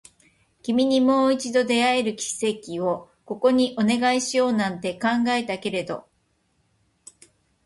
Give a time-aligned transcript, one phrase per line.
[0.63, 6.09] 君にもう一度出会える奇跡をここにお願いしようなんて考えたけれど